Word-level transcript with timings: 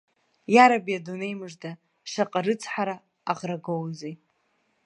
Иараби, 0.53 0.97
адунеи 0.99 1.35
мыжда, 1.39 1.71
шаҟа 2.11 2.39
рыцҳара 2.45 2.95
аӷрагәоузеи. 3.31 4.15